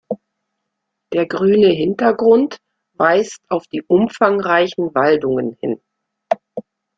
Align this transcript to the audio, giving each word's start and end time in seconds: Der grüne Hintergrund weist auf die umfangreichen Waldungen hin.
Der 1.13 1.27
grüne 1.27 1.67
Hintergrund 1.67 2.57
weist 2.97 3.41
auf 3.49 3.67
die 3.67 3.83
umfangreichen 3.83 4.95
Waldungen 4.95 5.53
hin. 5.59 5.79